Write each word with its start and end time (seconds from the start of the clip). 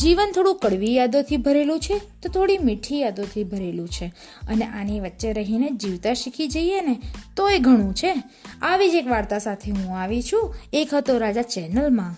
જીવન 0.00 0.32
થોડું 0.34 0.58
કડવી 0.58 0.94
યાદોથી 0.94 1.36
ભરેલું 1.36 1.80
છે 1.80 1.98
તો 2.22 2.28
થોડી 2.28 2.58
મીઠી 2.58 3.00
યાદોથી 3.00 3.44
ભરેલું 3.44 3.88
છે. 3.88 4.06
અને 4.48 4.64
આની 4.64 5.00
વચ્ચે 5.00 5.32
રહીને 5.32 5.68
જીવતા 5.70 6.14
શીખી 6.14 6.48
જઈએ 6.48 6.80
ને 6.80 6.96
તો 7.36 7.48
એ 7.48 7.58
ઘણું 7.58 7.94
છે. 7.94 8.14
આવી 8.62 8.90
જ 8.90 8.94
એક 8.94 9.06
વાર્તા 9.06 9.38
સાથે 9.38 9.70
હું 9.70 9.98
આવી 9.98 10.22
છું. 10.22 10.54
એક 10.72 10.94
હતો 10.94 11.18
રાજા 11.18 11.42
ચેનલમાં. 11.42 12.16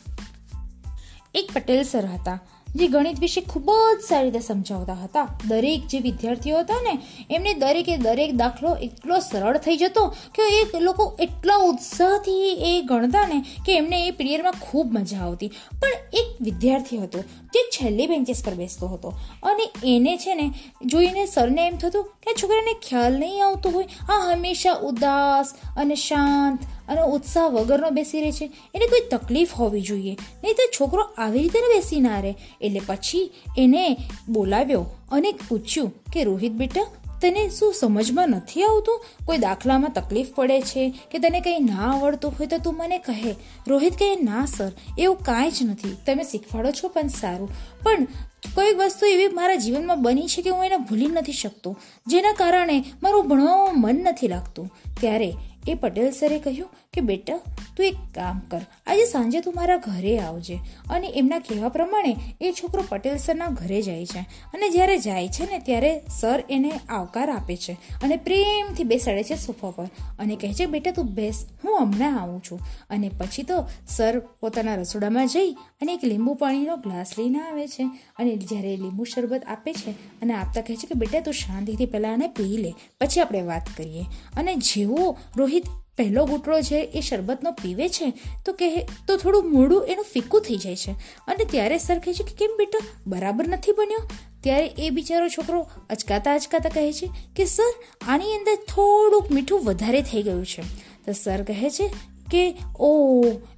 એક 1.35 1.51
પટેલ 1.55 1.83
સર 1.83 2.07
હતા, 2.07 2.39
જે 2.75 2.87
ગણિત 2.89 3.21
વિશે 3.21 3.41
ખૂબ 3.41 3.71
જ 3.71 4.03
સારી 4.09 4.25
રીતે 4.25 4.41
સમજાવતા 4.41 4.95
હતા. 4.95 5.29
દરેક 5.49 5.87
જે 5.87 5.99
વિદ્યાર્થીઓ 5.99 6.59
હતા 6.59 6.81
ને, 6.83 6.99
એમને 7.31 7.55
દરેકે 7.55 7.97
દરેક 7.97 8.35
દાખલો 8.35 8.75
એટલો 8.77 9.19
સરળ 9.19 9.59
થઈ 9.59 9.77
જતો 9.77 10.07
કે 10.35 10.43
એ 10.61 10.81
લોકો 10.81 11.17
એટલા 11.21 11.57
ઉત્સાહથી 11.57 12.53
એ 12.71 12.83
ગણતા 12.83 13.27
ને 13.27 13.45
કે 13.67 13.77
એમને 13.77 14.07
એ 14.07 14.11
પિરિયડમાં 14.11 14.55
ખૂબ 14.61 14.93
મજા 14.93 15.19
આવતી. 15.19 15.49
પણ 15.81 15.93
એક 16.13 16.43
વિદ્યાર્થી 16.43 16.99
હતો, 16.99 17.19
જે 17.55 17.62
છેલ્લી 17.73 18.07
બેન્ચીસ 18.07 18.43
પર 18.45 18.55
બેસતો 18.55 18.87
હતો. 18.87 19.13
અને 19.43 19.95
એને 19.97 20.17
છે 20.17 20.35
ને 20.35 20.51
જોઈને 20.87 21.27
સરને 21.27 21.67
એમ 21.67 21.77
થતું 21.77 22.05
કે 22.05 22.35
છોકરાને 22.43 22.75
ખ્યાલ 22.89 23.19
નહીં 23.19 23.47
આવતો 23.47 23.71
હોય. 23.71 23.85
આ 24.09 24.33
હંમેશા 24.33 24.73
ઉદાસ 24.73 25.55
અને 25.77 25.95
શાંત 25.95 26.59
અને 26.89 27.03
ઉત્સાહ 27.03 27.49
વગરનો 27.49 27.91
બેસી 27.91 28.21
રહે 28.21 28.33
છે. 28.33 28.51
એને 28.75 28.87
કોઈ 28.87 29.01
તકલીફ 29.11 29.53
હોવી 29.55 29.81
જોઈએ. 29.81 30.17
નહીં 30.45 30.55
તો 30.55 30.71
છોકરો 30.81 31.03
આવી 31.19 31.39
રીતે 31.39 31.59
બેસી 31.59 32.01
ના 32.01 32.21
રહે. 32.21 32.35
એટલે 32.61 32.81
પછી 32.87 33.31
એને 33.59 33.97
બોલાવ્યો 34.29 34.87
અને 35.13 35.33
પૂછ્યું 35.33 35.93
કે 36.13 36.25
રોહિત 36.25 36.53
બેટા 36.53 36.87
તને 37.23 37.51
શું 37.51 37.75
સમજમાં 37.75 38.29
નથી 38.29 38.63
આવતું? 38.63 39.05
કોઈ 39.25 39.39
દાખલામાં 39.39 39.91
તકલીફ 39.91 40.35
પડે 40.35 40.61
છે 40.61 40.95
કે 41.11 41.19
તને 41.19 41.41
કંઈ 41.41 41.59
ના 41.59 41.93
આવડતું 41.93 42.31
હોય 42.31 42.47
તો 42.47 42.59
તું 42.59 42.77
મને 42.77 42.99
કહે. 42.99 43.35
રોહિત 43.69 43.93
કહે, 43.93 44.17
ના, 44.17 44.47
સર, 44.47 44.73
એવું 44.99 45.17
કાંઈ 45.17 45.51
જ 45.51 45.63
નથી. 45.63 45.97
તમે 46.07 46.25
શીખવાડો 46.25 46.71
છો 46.71 46.89
પણ 46.89 47.07
સારું. 47.07 47.49
પણ 47.83 48.07
કોઈક 48.55 48.77
વસ્તુ 48.77 49.07
એવી 49.07 49.29
મારા 49.29 49.55
જીવનમાં 49.55 50.03
બની 50.03 50.29
છે 50.29 50.43
કે 50.43 50.51
હું 50.51 50.65
એને 50.65 50.77
ભૂલી 50.77 51.07
નથી 51.07 51.33
શકતો, 51.33 51.79
જેના 52.07 52.33
કારણે 52.33 52.85
મારું 53.03 53.29
ભણવામાં 53.29 53.81
મન 53.81 54.05
નથી 54.05 54.29
લાગતું. 54.29 54.71
ત્યારે 55.01 55.33
એ 55.69 55.75
પટેલ 55.75 56.11
સરે 56.11 56.39
કહ્યું 56.39 56.69
કે, 56.93 57.01
બેટા, 57.01 57.37
તું 57.77 57.87
એક 57.87 57.95
કામ 58.15 58.39
કર, 58.39 58.61
આજે 58.87 59.05
સાંજે 59.05 59.41
તું 59.41 59.55
મારા 59.57 59.77
ઘરે 59.77 60.19
આવજે. 60.19 60.59
અને 60.91 61.07
એમના 61.07 61.39
કહેવા 61.39 61.69
પ્રમાણે 61.69 62.17
એ 62.41 62.53
છોકરો 62.53 62.85
પટેલ 62.89 63.17
સરના 63.17 63.47
ઘરે 63.47 63.83
જાય 63.83 64.07
છે. 64.07 64.19
અને 64.55 64.71
જ્યારે 64.71 64.97
જાય 64.99 65.29
છે 65.29 65.51
ને, 65.51 65.59
ત્યારે 65.59 66.03
સર 66.21 66.43
એને 66.51 66.73
આવકાર 66.89 67.31
આપે 67.31 67.57
છે 67.57 67.73
અને 67.73 68.17
પ્રેમથી 68.17 68.85
બેસાડે 68.85 69.23
છે 69.23 69.37
સોફા 69.37 69.71
પર 69.71 69.85
અને 70.19 70.37
કહે 70.37 70.53
છે, 70.53 70.67
બેટા, 70.67 70.91
તું 70.91 71.07
બેસ, 71.07 71.47
હું 71.65 71.81
હમણાં 71.81 72.19
આવું 72.21 72.43
છું. 72.51 72.61
અને 72.91 73.09
પછી 73.09 73.43
તો 73.43 73.65
સર 73.89 74.19
પોતાના 74.19 74.75
રસોડામાં 74.75 75.27
જઈ 75.27 75.51
અને 75.53 75.95
એક 75.95 76.05
લીંબુ 76.05 76.35
પાણીનો 76.35 76.77
ગ્લાસ 76.77 77.19
લઈને 77.19 77.41
આવે 77.41 77.67
છે 77.67 77.85
અને 78.19 78.32
જ્યારે 78.37 78.77
લીંબુ 78.77 79.05
શરબત 79.05 79.45
આપે 79.47 79.73
છે 79.73 79.91
અને 79.91 80.35
આપતા 80.35 80.61
કહે 80.61 80.77
છે 80.77 80.87
કે, 80.87 80.95
બેટા, 80.95 81.21
તું 81.21 81.35
શાંતિથી 81.35 81.87
પહેલાં 81.87 82.13
આને 82.13 82.29
પી 82.29 82.57
લે, 82.57 82.75
પછી 83.01 83.21
આપણે 83.21 83.43
વાત 83.43 83.63
કરીએ. 83.77 84.05
અને 84.37 84.55
જેવો 84.55 85.17
રોહિત 85.37 85.65
પહેલો 85.97 86.25
ઘૂંટડો 86.25 86.61
છે 86.61 86.77
એ 86.77 87.01
શરબતનો 87.01 87.51
પીવે 87.51 87.89
છે, 87.89 88.13
તો 88.47 88.53
કહે, 88.53 88.89
તો 89.07 89.17
થોડું 89.17 89.53
મોડું 89.53 89.85
એનું 89.85 90.05
ફીકું 90.05 90.41
થઈ 90.41 90.57
જાય 90.57 90.77
છે. 90.77 90.93
અને 91.27 91.45
ત્યારે 91.45 91.79
સર 91.79 91.99
કહે 91.99 92.15
છે 92.15 92.25
કે, 92.25 92.33
કેમ 92.33 92.51
બેટા, 92.59 92.79
બરાબર 93.07 93.49
નથી 93.49 93.73
બન્યો? 93.73 94.09
ત્યારે 94.41 94.67
એ 94.67 94.91
બિચારો 94.91 95.29
છોકરો 95.29 95.69
અચકાતા 95.91 96.35
અચકાતા 96.35 96.69
કહે 96.69 96.93
છે 96.93 97.11
કે, 97.37 97.45
સર, 97.45 97.73
આની 98.09 98.25
અંદર 98.25 98.55
થોડુંક 98.55 99.31
મીઠું 99.31 99.65
વધારે 99.65 100.03
થઈ 100.03 100.23
ગયું 100.23 100.47
છે. 100.47 100.93
તો 101.07 101.13
સર 101.13 101.43
કહે 101.43 101.71
છે 101.71 102.12
કે 102.33 102.43
ઓ 102.81 102.91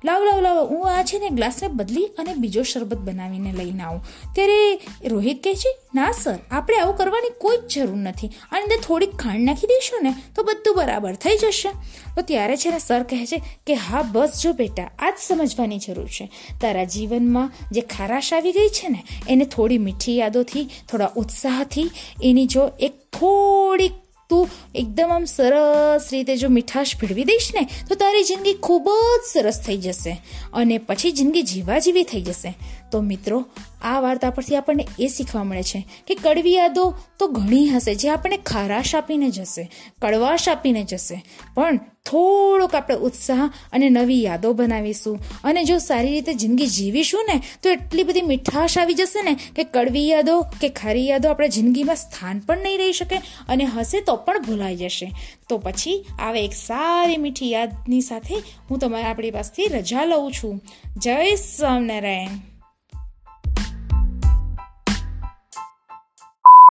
લાવ 0.05 0.25
લાવ 0.25 0.41
લાવ, 0.41 0.59
હું 0.67 0.89
આ 0.91 1.03
છે 1.03 1.19
ને 1.19 1.29
ગ્લાસને 1.31 1.69
બદલી 1.69 2.05
અને 2.19 2.35
બીજો 2.35 2.63
શરબત 2.63 2.99
બનાવીને 2.99 3.53
લઈને 3.53 3.83
આવું. 3.83 4.03
ત્યારે 4.35 4.81
રોહિત 5.09 5.45
કહે 5.45 5.55
છે, 5.55 5.73
ના, 5.95 6.13
સર, 6.13 6.39
આપણે 6.51 6.77
આવું 6.77 6.97
કરવાની 6.97 7.33
કોઈ 7.39 7.57
જ 7.57 7.75
જરૂર 7.75 7.97
નથી. 7.97 8.31
આની 8.53 8.63
અંદર 8.63 8.81
થોડીક 8.87 9.17
ખાંડ 9.17 9.45
નાખી 9.45 9.67
દઈશું 9.67 10.01
ને, 10.03 10.15
તો 10.37 10.43
બધું 10.43 10.77
બરાબર 10.77 11.15
થઈ 11.15 11.37
જશે. 11.37 11.71
તો 12.17 12.23
ત્યારે 12.23 12.57
છે 12.57 12.71
ને 12.71 12.79
સર 12.79 13.03
કહે 13.03 13.27
છે 13.27 13.43
કે, 13.67 13.75
હા, 13.75 14.03
બસ 14.03 14.41
જો 14.43 14.53
બેટા, 14.53 14.91
આ 14.99 15.11
જ 15.11 15.15
સમજવાની 15.19 15.79
જરૂર 15.79 16.09
છે. 16.09 16.31
તારા 16.61 16.85
જીવનમાં 16.85 17.53
જે 17.73 17.81
ખારાશ 17.81 18.33
આવી 18.33 18.53
ગઈ 18.53 18.69
છે 18.69 18.89
ને, 18.89 19.05
એને 19.29 19.45
થોડી 19.45 19.79
મીઠી 19.79 20.19
યાદોથી, 20.19 20.69
થોડા 20.89 21.11
ઉત્સાહથી, 21.17 21.91
એની 22.23 22.47
જો 22.47 22.71
એક 22.81 22.93
થોડીક 23.13 23.93
તું 24.35 24.51
એકદમ 24.75 25.17
આમ 25.17 25.27
સરસ 25.31 26.11
રીતે 26.13 26.37
જો 26.37 26.49
મીઠાશ 26.49 26.95
ભેળવી 27.01 27.25
દઈશ 27.25 27.51
ને, 27.55 27.67
તો 27.89 27.95
તારી 27.95 28.25
જિંદગી 28.25 28.55
ખૂબ 28.63 28.89
જ 28.91 29.27
સરસ 29.33 29.61
થઈ 29.67 29.77
જશે 29.77 30.17
અને 30.53 30.79
પછી 30.79 31.13
જિંદગી 31.13 31.43
જીવા 31.43 31.79
જેવી 31.79 32.09
થઈ 32.15 32.23
જશે. 32.23 32.55
તો 32.91 33.01
મિત્રો 33.01 33.45
આ 33.85 34.01
વાર્તા 34.01 34.31
પરથી 34.31 34.57
આપણને 34.57 34.87
એ 34.99 35.09
શીખવા 35.09 35.45
મળે 35.45 35.63
છે 35.63 35.87
કે 36.07 36.15
કડવી 36.15 36.55
યાદો 36.55 36.95
તો 37.19 37.29
ઘણી 37.29 37.69
હશે, 37.69 37.95
જે 37.95 38.09
આપણને 38.09 38.37
ખારાશ 38.37 38.95
આપીને 38.95 39.31
જશે, 39.31 39.71
કડવાશ 40.03 40.49
આપીને 40.49 40.85
જશે. 40.85 41.25
પણ 41.55 41.81
થોડોક 42.11 42.75
આપણે 42.75 42.97
ઉત્સાહ 42.97 43.51
અને 43.73 43.89
નવી 43.89 44.23
યાદો 44.23 44.53
બનાવીશું. 44.53 45.19
અને 45.45 45.65
જો 45.65 45.79
સારી 45.79 46.11
રીતે 46.11 46.35
જિંદગી 46.35 46.67
જીવીશું 46.67 47.25
ને, 47.33 47.41
તો 47.63 47.71
એટલી 47.71 48.03
બધી 48.03 48.23
મીઠાશ 48.23 48.79
આવી 48.79 48.95
જશે 48.95 49.23
ને 49.23 49.35
કે 49.57 49.65
કડવી 49.65 50.09
યાદો 50.09 50.41
કે 50.61 50.69
ખારી 50.69 51.09
યાદો 51.09 51.29
આપણા 51.29 51.47
જિંદગીમાં 51.47 51.97
સ્થાન 51.97 52.39
પણ 52.39 52.59
નહીં 52.59 52.79
રહી 52.79 52.93
શકે 52.93 53.17
અને 53.49 53.65
હશે 53.65 54.01
તો 54.01 54.17
પણ 54.17 54.43
ભૂલાઈ 54.43 54.77
જશે. 54.77 55.13
તો 55.49 55.59
પછી 55.59 56.05
આવે 56.19 56.45
એક 56.45 56.53
સારી 56.53 57.17
મીઠી 57.17 57.53
યાદની 57.53 58.01
સાથે 58.01 58.35
હું 58.71 58.79
તમારા 58.79 59.11
આપણી 59.11 59.31
પાસેથી 59.31 59.69
રજા 59.69 60.05
લઉં 60.05 60.33
છું. 60.33 60.61
જય 60.97 61.35
સ્વામિનારાયણ. 61.35 62.54